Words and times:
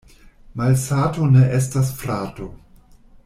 Malsato 0.61 1.27
ne 1.35 1.43
estas 1.59 1.93
frato. 2.01 2.49